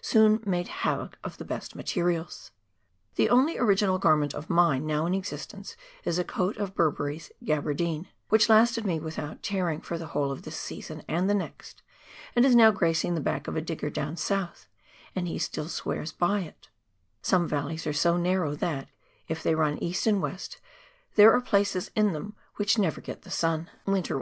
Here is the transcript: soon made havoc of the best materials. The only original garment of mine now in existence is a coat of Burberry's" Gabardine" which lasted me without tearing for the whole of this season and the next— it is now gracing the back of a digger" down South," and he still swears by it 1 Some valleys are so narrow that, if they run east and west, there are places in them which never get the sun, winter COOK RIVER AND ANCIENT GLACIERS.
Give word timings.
soon 0.00 0.40
made 0.46 0.68
havoc 0.68 1.18
of 1.22 1.36
the 1.36 1.44
best 1.44 1.76
materials. 1.76 2.50
The 3.16 3.28
only 3.28 3.58
original 3.58 3.98
garment 3.98 4.32
of 4.32 4.48
mine 4.48 4.86
now 4.86 5.04
in 5.04 5.12
existence 5.12 5.76
is 6.04 6.18
a 6.18 6.24
coat 6.24 6.56
of 6.56 6.74
Burberry's" 6.74 7.30
Gabardine" 7.44 8.08
which 8.30 8.48
lasted 8.48 8.86
me 8.86 8.98
without 8.98 9.42
tearing 9.42 9.82
for 9.82 9.98
the 9.98 10.06
whole 10.06 10.32
of 10.32 10.40
this 10.44 10.56
season 10.56 11.02
and 11.06 11.28
the 11.28 11.34
next— 11.34 11.82
it 12.34 12.46
is 12.46 12.54
now 12.56 12.70
gracing 12.70 13.14
the 13.14 13.20
back 13.20 13.46
of 13.46 13.56
a 13.56 13.60
digger" 13.60 13.90
down 13.90 14.16
South," 14.16 14.68
and 15.14 15.28
he 15.28 15.38
still 15.38 15.68
swears 15.68 16.12
by 16.12 16.40
it 16.40 16.68
1 17.20 17.20
Some 17.20 17.46
valleys 17.46 17.86
are 17.86 17.92
so 17.92 18.16
narrow 18.16 18.54
that, 18.54 18.88
if 19.28 19.42
they 19.42 19.54
run 19.54 19.76
east 19.84 20.06
and 20.06 20.22
west, 20.22 20.62
there 21.14 21.30
are 21.34 21.42
places 21.42 21.90
in 21.94 22.14
them 22.14 22.34
which 22.56 22.78
never 22.78 23.02
get 23.02 23.20
the 23.20 23.30
sun, 23.30 23.54
winter 23.54 23.68
COOK 23.68 23.68
RIVER 23.68 23.68
AND 23.68 23.68
ANCIENT 23.68 23.84
GLACIERS. 24.06 24.12